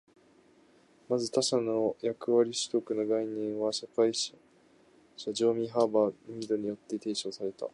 [1.09, 4.35] まず、「他者の役割取得」の概念は社会学
[5.15, 7.69] 者ジョージ・ハーバート・ミードによって提唱された。